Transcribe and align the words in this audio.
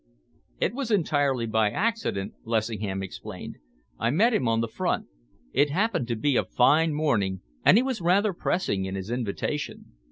"It 0.59 0.73
was 0.73 0.89
entirely 0.89 1.45
by 1.45 1.69
accident," 1.69 2.33
Lessingham 2.43 3.03
explained. 3.03 3.57
"I 3.99 4.09
met 4.09 4.33
him 4.33 4.47
on 4.47 4.59
the 4.59 4.67
front. 4.67 5.05
It 5.53 5.69
happened 5.69 6.07
to 6.07 6.15
be 6.15 6.35
a 6.37 6.43
fine 6.43 6.95
morning, 6.95 7.41
and 7.63 7.77
he 7.77 7.83
was 7.83 8.01
rather 8.01 8.33
pressing 8.33 8.85
in 8.85 8.95
his 8.95 9.11
invitation." 9.11 9.93